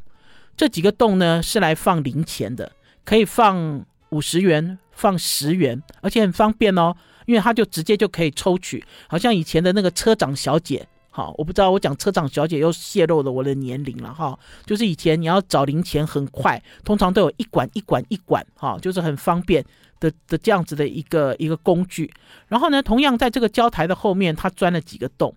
[0.56, 2.72] 这几个洞呢是来放零钱的，
[3.06, 14.38] 可以放五十元、放十元，而且很方便哦，因为它就直接就可以抽取，好像以前的那个车长小姐好，我不知道我讲车长小姐又泄露了我的年龄了哈。
[14.66, 19.64] 就是以前你要找零钱很快，通常都有一管一管一管哈，就是很方便
[20.04, 22.12] 的的这样子的一个一个工具。
[22.50, 25.34] 然后呢，同样在这个胶台的后面，他钻了几个洞，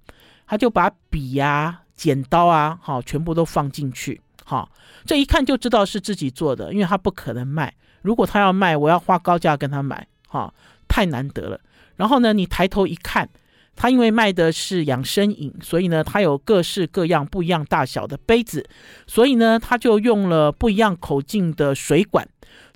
[0.47, 4.21] 他就把笔呀、啊、剪刀啊，好，全部都放进去。
[4.45, 4.69] 好，
[5.05, 7.73] 这一看就知道是自己做的，因为他不可能卖。
[8.03, 10.53] 如果他要卖，我要花高价跟他买，哈，
[10.89, 11.61] 太难得了。
[11.97, 13.29] 然后呢，你抬头一看，
[13.75, 18.69] 他因为卖的是养生饮，所以呢，他有各式各样不一样大小的杯子，
[19.07, 22.29] 所以呢，他就用了不一样口径的水管，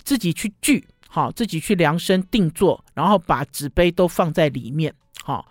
[0.03, 5.45] 自己去锯，好，自己去量身定做，然后把纸杯都放在里面，好，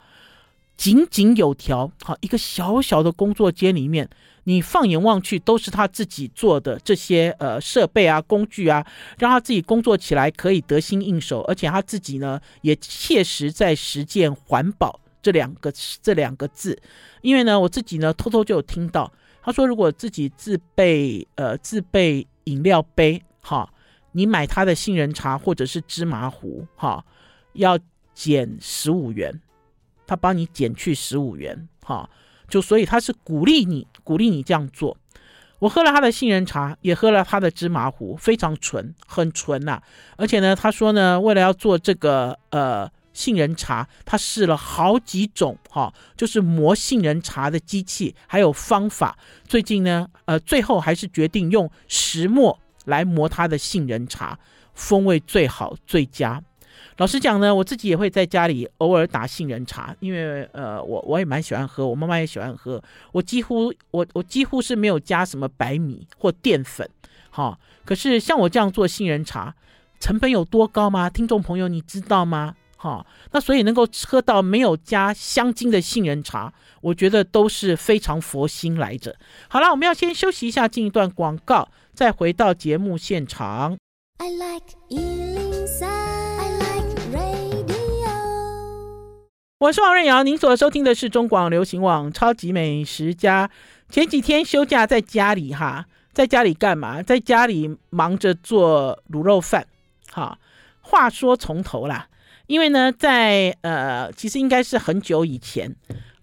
[0.79, 4.09] 井井有条，好，一个小小的工作间里面。
[4.45, 8.85] 你放眼望去，都是他自己做的这些呃设备啊、工具啊，
[9.19, 15.71] 让他自己工作起来可以得心应手，而且他自己呢也切实在实践环保这两个
[16.01, 16.81] 这两个字。
[17.21, 23.71] 因为呢，我自己呢偷偷就听到他说，如果自己自备呃自备饮料杯，哈，
[24.13, 27.05] 你买他的杏仁茶或者是芝麻糊，哈，
[27.53, 27.79] 要
[28.15, 29.41] 减十五元，
[30.07, 32.09] 他帮你减去十五元，哈。
[32.49, 34.97] 就所以他是鼓励你，鼓励你这样做。
[35.61, 39.81] 我喝了他的杏仁茶，也喝了他的芝麻糊，非常纯，很纯呐、
[40.17, 49.17] 而且呢，他说呢，为了要做这个呃杏仁茶，他试了好几种哈、就是磨杏仁茶的机器，还有方法。
[49.45, 54.39] 最近呢，呃，最后还是决定用石磨来磨他的杏仁茶，
[54.75, 56.43] 风味最好最佳。
[56.97, 62.83] 老实讲呢，我自己也会在家里偶尔打杏仁茶，因为呃，我我也蛮喜欢喝，我妈妈也喜欢喝。
[63.13, 66.89] 我几乎我我几乎是没有加什么白米或淀粉，
[67.31, 67.59] 好。
[67.85, 69.55] 可是像我这样做杏仁茶，
[69.99, 71.09] 成本有多高吗？
[71.09, 72.55] 听众朋友，你知道吗？
[72.77, 79.15] 好，那所以能够喝到没有加香精的杏仁茶，我觉得都是非常佛心来着。
[79.49, 81.69] 好了，我们要先休息一下，进一段广告，
[82.01, 83.77] 再回到节目现场。
[84.17, 84.65] I like
[89.59, 93.49] 我是王瑞瑶，您所收听的是中广流行网《超级美食家》。
[93.95, 95.85] 前几天休假在家里哈，
[96.15, 97.03] 在家里干嘛？
[97.03, 99.67] 在家里忙着做卤肉饭。
[100.11, 100.39] 哈，
[100.81, 102.09] 话说从头啦，
[102.47, 105.77] 因为呢，在呃，其实应该是很久以前，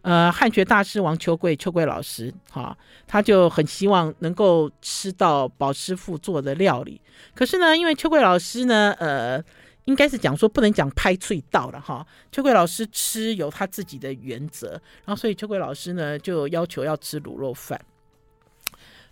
[0.07, 6.99] 呃，汉学大师王秋桂秋桂老师哈，他就很希望能够吃到宝师傅做的料理。
[7.35, 9.43] 可是呢，因为秋桂老师呢，呃。
[9.87, 14.71] 应该是讲说不能讲拍脆道了哈，秋桂老师吃有他自己的原则，
[15.05, 17.79] 然后所以秋桂老师呢就要求要吃卤肉饭，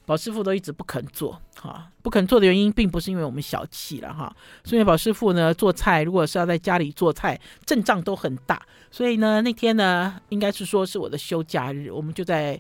[0.06, 12.60] 宝师傅都一直不肯做哈，不肯做的原因并不是因为我们小气了哈，所以宝师傅呢做菜如果是要在家里做菜阵仗都很大，所以呢那天呢应该是说是我的休假日，我们就在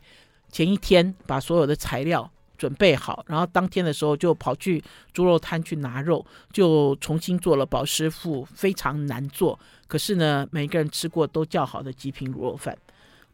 [0.51, 2.29] 前一天把所有的材料。
[2.57, 4.81] 准备好，然后当天的时候就跑去
[5.11, 12.73] 猪肉摊去拿肉，就重新做了宝师傅非常难做，可是呢，每个人吃过都叫好的极品卤肉饭。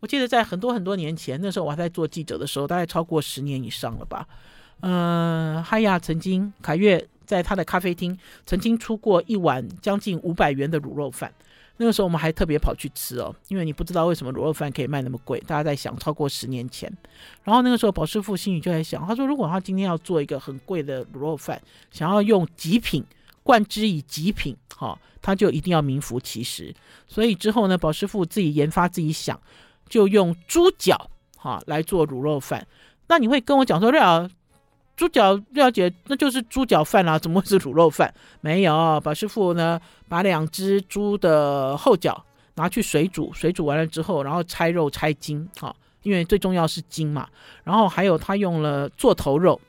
[0.02, 4.28] 我记得在很多很多年前，那时候我还在做记者的时候，大概超过十年以上了吧。
[4.82, 11.32] 嗯，嗨呀，曾经凯越在他的咖啡厅曾经出过一碗将近五百元的卤肉饭。
[11.78, 15.40] 那个时候我们还特别跑去吃哦，因为你不知道为什么卤肉饭可以卖那么贵。
[15.42, 16.92] 大家在想，超过十年前，
[17.44, 21.62] 然后那个时候宝师傅心里就在想，他说如果他今天要做一个很贵的卤肉饭，
[21.92, 23.04] 想要用极品
[23.44, 26.74] 冠之以极品，哈，他就一定要名副其实。
[27.08, 29.40] 所以之后呢，宝师傅自己研发自己想，
[29.92, 32.66] 就用猪脚哈来做卤肉饭。
[33.08, 34.28] 那你会跟我讲说，廖
[34.96, 38.14] 猪脚廖姐，那就是猪脚饭啦，怎么会是卤肉饭？
[38.40, 42.24] 没有，宝师傅呢，把两只猪的后脚
[42.56, 47.28] 拿去水煮，水煮完了之后，然后拆肉拆筋，啊，因为最重要是筋嘛。
[47.66, 49.60] 然后还有他用了座头肉，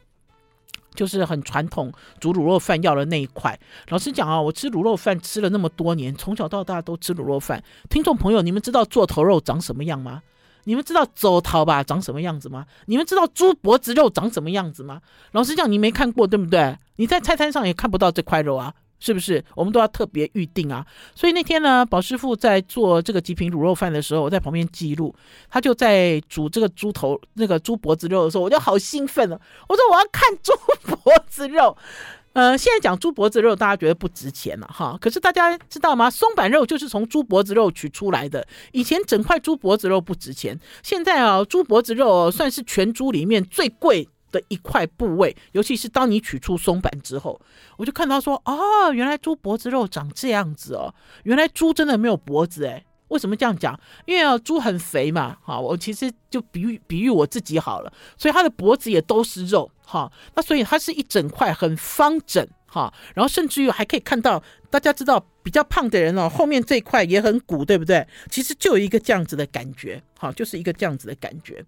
[0.95, 3.59] 就是很传统煮卤肉饭要的那一块。
[3.89, 7.63] 老实讲啊，我吃卤肉饭吃了那么多年，从小到大都吃卤肉饭。
[7.89, 10.23] 听众朋友，你们知道做头肉长什么样吗？
[10.65, 12.67] 你们知道周桃吧长什么样子吗？
[12.87, 15.01] 你们知道猪脖子肉长什么样子吗？
[15.33, 16.79] 老实讲，你没看过，对不对？
[16.97, 19.45] 你在菜单上也看不到这块肉啊，是不是？
[19.57, 20.87] 我们都要特别预定啊。
[21.13, 25.13] 所以那天呢，宝师傅在做这个极品卤肉饭的时候，我在旁边记录，
[25.51, 29.41] 他就在煮这个猪头那个猪脖子肉的时候，我就好兴奋了。
[29.69, 30.53] 我说我要看猪
[30.87, 31.77] 脖子肉。
[32.35, 34.97] 呃，现在讲猪脖子肉，大家觉得不值钱了哈。
[34.99, 36.09] 可是大家知道吗？
[36.09, 38.47] 松板肉就是从猪脖子肉取出来的。
[38.71, 45.37] 以前整块猪脖子肉不值钱，现在啊，猪脖子肉算是全猪里面最贵的一块部位。
[45.53, 47.41] 尤其是当你取出松板之后，
[47.77, 50.93] 我就看到说，哦，原来猪脖子肉长这样子哦，
[51.23, 52.85] 原来猪真的没有脖子诶。
[53.09, 53.79] 为什么这样讲？
[54.07, 68.09] 因为啊，猪很肥嘛，哈，我其实就比喻比喻我自己好了，所以它的脖子也都是肉，哈，那所以它是一整块很方整，哈，然后甚至于还可以看到，大家知道比较胖的人哦，后面这一块也很鼓，对不对？
[68.31, 71.63] 其实就有一个这样子的感觉，哈，就是一个这样子的感觉，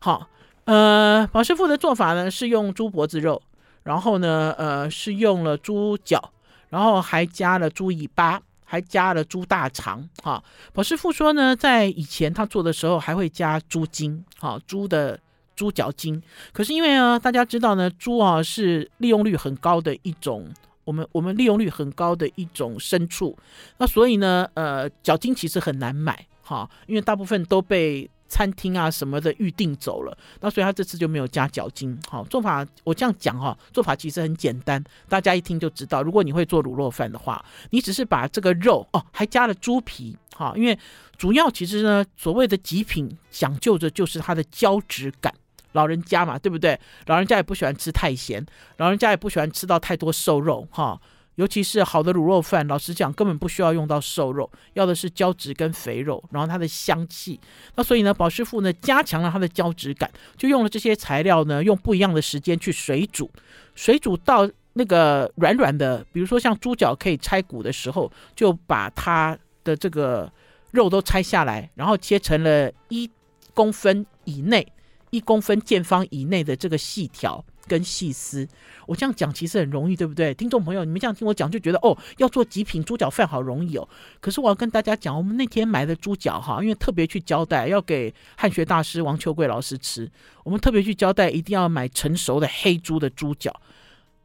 [0.00, 0.28] 好，
[0.68, 3.40] 呃，宝师傅的做法呢是用猪脖子肉，
[3.84, 6.30] 然后呢，呃，是用了猪脚，
[6.68, 8.42] 然后还加了猪尾巴。
[8.70, 10.44] 还加了猪大肠，哈，
[10.74, 15.18] 宝师傅说呢，在以前他做的时候还会加猪筋，哈，猪的
[15.56, 16.22] 猪脚筋。
[16.52, 20.52] 可是因为呢，大家知道呢，猪啊是利用率很高的一种，
[20.84, 23.34] 我们我们利用率很高的一种牲畜，
[23.78, 28.10] 那所以呢，呃，脚筋其实很难买，哈，因为大部分都被。
[28.28, 31.98] 餐厅啊什么的预定走了，那所以他这次就没有加脚筋。
[32.08, 36.02] 好，做法我这样讲哈，做法其实很简单，大家一听就知道。
[36.02, 40.78] 如果你会做卤肉饭的话，你只是把这个肉哦，还加了猪皮，哈，因为
[41.16, 45.34] 主要其实呢，所谓的极品讲究的就是它的胶质感。
[45.72, 46.78] 老人家嘛，对不对？
[47.06, 48.44] 老人家也不喜欢吃太咸，
[48.78, 51.00] 老人家也不喜欢吃到太多瘦肉，哈。
[51.38, 57.38] 尤其是好的卤肉饭，老实讲根本不需要用到瘦肉，要的是胶质跟肥肉，然后它的香气。
[57.76, 63.30] 那所以呢，宝师傅呢加强了它的胶质感，就用了这些材料呢，用不一样的时间去水煮，
[63.76, 70.28] 水煮到那个软软的，比如说像猪脚可以拆骨的时候，就把它的这个
[70.72, 73.08] 肉都拆下来，然后切成了一
[73.54, 74.66] 公分以内、
[75.10, 77.44] 一公分见方以内的这个细条。
[77.68, 78.48] 跟细丝，
[78.86, 80.34] 我这样讲其实很容易，对不对？
[80.34, 83.88] 听众朋友，你们这样听我讲就觉得哦，要做极品猪脚饭好容易哦。
[84.18, 90.10] 可是我要跟大家讲，我们那天买的猪脚哈，因为特别去交代要给汉学大师王秋桂老师吃，
[90.42, 93.54] 我们特别去交代一定要买成熟的黑猪的猪脚。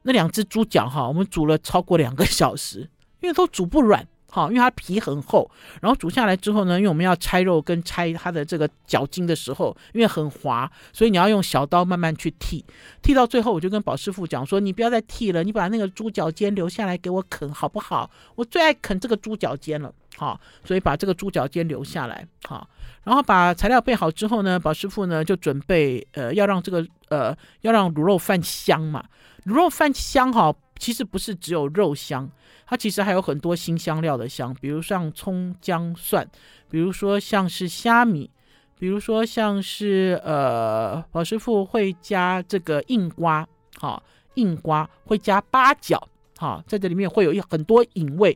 [0.03, 2.89] 那两只猪脚哈，我们煮了超过两个小时，
[3.21, 4.07] 因为都煮不软。
[4.33, 5.47] 好，因为它皮很厚，
[5.79, 12.63] 然后煮下来之后呢，因为我们要拆肉跟拆它的这个脚筋的时候，因为很滑，所以你要用小刀慢慢去剔，
[13.03, 18.09] 剔到最后，我就跟宝师傅讲说，你不要再剔了，你把那个猪脚尖留下来给我啃，好不好？
[18.33, 22.67] 我最爱啃这个猪脚尖了，好，所以把这个猪脚尖留下来，好，
[23.03, 29.05] 然后把材料备好之后呢，宝师傅呢就准备呃要让这个呃要让卤肉饭香嘛，
[29.45, 30.51] 卤肉饭香哈，
[30.83, 32.29] 其实不是只有肉香。
[32.65, 36.27] 它其实还有很多新香料的香，比如像葱姜蒜，
[36.69, 38.29] 比如说像是虾米，
[38.77, 43.47] 比如说像是呃，宝师傅会加这个硬瓜，
[43.79, 44.01] 哈，
[44.33, 48.35] 硬瓜会加八角，哈，在这里面会有很多引味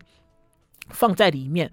[0.90, 1.70] 放在里面，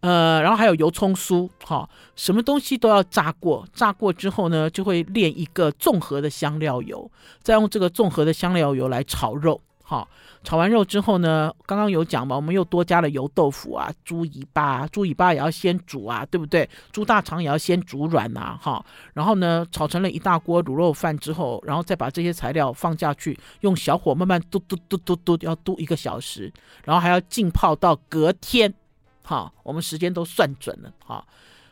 [0.00, 7.10] 呃，然后还有油葱酥，哈，什么东西都要炸过，炸过之后呢，就会炼一个综合的香料油，
[7.42, 9.60] 再用这个综合的香料油来炒肉。
[9.88, 10.08] 好，
[10.42, 16.68] 炒完肉之后呢，刚刚有讲嘛，我们又多加了油豆腐啊，猪尾巴，猪尾巴也要先煮啊，对不对？
[16.90, 18.84] 猪大肠也要先煮软呐，哈。
[19.14, 26.52] 然后呢，炒成了一大锅卤肉饭之后，然后再把这些材料放下去，用小火慢慢嘟嘟嘟嘟嘟，要嘟一个小时，
[26.84, 28.74] 然后还要浸泡到隔天，
[29.22, 31.24] 哈，我们时间都算准了，哈。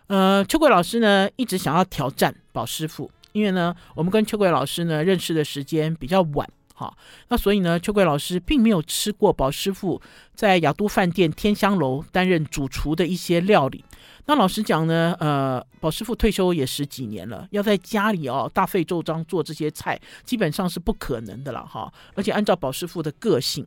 [0.06, 6.48] 呃，秋桂老师呢一直想要挑战宝师傅，因为呢，我们跟秋桂老师呢认识的时间比较晚。
[6.76, 6.96] 好，
[7.28, 10.02] 那所以呢，秋桂老师并没有吃过宝师傅
[10.34, 13.84] 在亚都饭店天香楼担任主厨的一些料理。
[14.26, 21.92] 那老实讲呢，呃，宝师傅退休也十几年了，要在家里哦大费周章做这些菜，基本上是不可能的了哈。
[22.16, 23.64] 而且按照宝师傅的个性，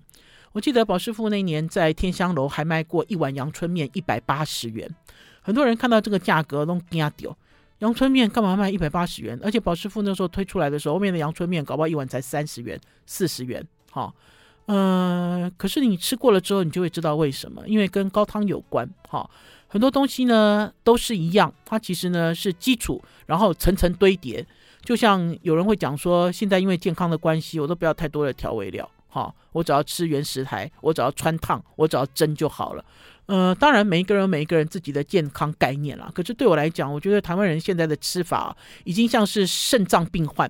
[0.51, 4.93] 我记得宝师傅那年在天香楼还卖过一碗阳春面一百八十元，
[5.41, 7.37] 很多人看到这个价格都惊掉。
[7.79, 9.39] 阳春面干嘛卖一百八十元？
[9.43, 13.63] 而且宝师傅那时候推出来的时候，后面的阳春面搞不好一碗才三十元、四十元。
[13.91, 14.11] 哈，
[14.65, 18.89] 呃，可是你吃过了之后，你就会知道为什么，因为跟高汤有关。
[19.07, 19.29] 哈，
[19.67, 24.45] 很多东西呢都是一样，它其实呢是基础，然后层层堆叠。
[24.83, 28.89] 就像有人会讲说，现在因为健康的关系，我都不要太多的调味料。
[29.09, 32.83] 哈，我只要吃原食材，我只要汆烫，我只要蒸就好了。
[33.27, 36.09] 呃，当然，每一个人每一个人自己的健康概念啦。
[36.15, 38.55] 可是对我来讲，我觉得台湾人现在的吃法
[38.85, 40.49] 已经像是肾脏病患，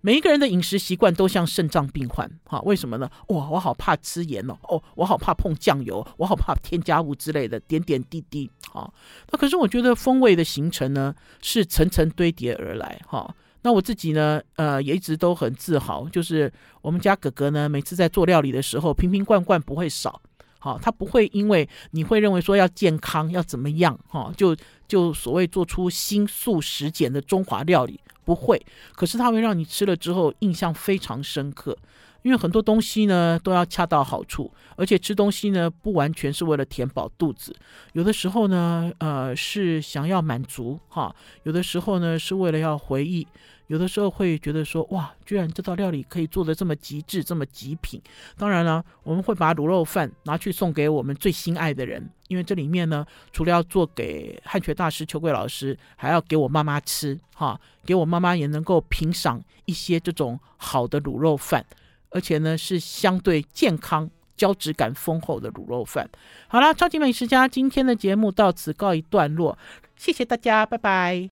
[0.00, 2.26] 每一个人的饮食习惯都像肾脏病患。
[2.44, 3.10] 哈，为什么呢？
[3.28, 8.50] 哇，我好怕吃盐哦，哦，我好怕碰酱油，我好怕添加物之类的点点滴滴。
[8.72, 8.90] 哈，
[9.30, 12.98] 那可是我觉得风味的形成呢，是层层堆叠而来。
[13.06, 16.50] 哈，那我自己呢，呃，也一直都很自豪，就是
[16.80, 20.22] 我们家哥哥呢，每次在做料理的时候，瓶瓶罐罐不会少。
[20.66, 24.56] 好，他不会因为你会认为说要健康要怎么样，哈，就
[24.88, 28.60] 就所谓做出新素食简的中华料理，不会。
[28.96, 31.78] 可是他会让你吃了之后印象非常深刻，
[32.22, 37.54] 因为很多东西呢都要恰到好处，而且吃东西呢不完全是为了填饱肚子，
[37.92, 41.14] 有的时候呢，呃，是想要满足哈，
[41.44, 43.24] 有的时候呢是为了要回忆。
[43.68, 48.00] 有的时候会觉得说，哇，居然这道料理可以做的这么极致，这么极品。
[48.38, 61.64] 当然了，我们会把卤肉饭拿去送给我们最心爱的人，因为这里面呢，除了要做给汉学大师邱桂老师，还要给我妈妈吃，哈，给我妈妈也能够品赏一些这种好的卤肉饭，
[62.10, 66.08] 而且呢是相对健康、胶质感丰厚的卤肉饭。
[66.46, 69.58] 好啦，超级美食家今天的节目到此告一段落，
[69.96, 71.24] 谢谢大家，拜拜。